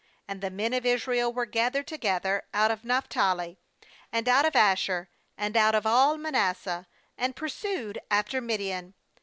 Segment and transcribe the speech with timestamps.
[0.27, 3.59] ^And the men of Israel were gathered to gether out of Naphtali,
[4.11, 6.87] and out of Asher, and out of all Manasseh,
[7.19, 8.95] and pursued after Midian.